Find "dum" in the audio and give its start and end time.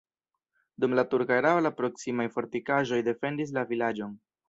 0.83-0.95